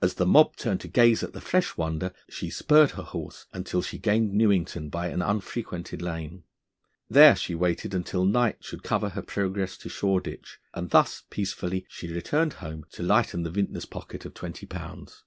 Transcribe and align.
As 0.00 0.14
the 0.14 0.24
mob 0.24 0.56
turned 0.56 0.80
to 0.80 0.88
gaze 0.88 1.22
at 1.22 1.34
the 1.34 1.40
fresh 1.42 1.76
wonder, 1.76 2.14
she 2.26 2.48
spurred 2.48 2.92
her 2.92 3.02
horse 3.02 3.44
until 3.52 3.82
she 3.82 3.98
gained 3.98 4.32
Newington 4.32 4.88
by 4.88 5.08
an 5.08 5.20
unfrequented 5.20 6.00
lane. 6.00 6.44
There 7.10 7.36
she 7.36 7.54
waited 7.54 7.92
until 7.92 8.24
night 8.24 8.64
should 8.64 8.82
cover 8.82 9.10
her 9.10 9.20
progress 9.20 9.76
to 9.76 9.90
Shoreditch, 9.90 10.58
and 10.72 10.88
thus 10.88 11.24
peacefully 11.28 11.84
she 11.90 12.08
returned 12.10 12.54
home 12.64 12.86
to 12.92 13.02
lighten 13.02 13.42
the 13.42 13.50
vintner's 13.50 13.84
pocket 13.84 14.24
of 14.24 14.32
twenty 14.32 14.64
pounds. 14.64 15.22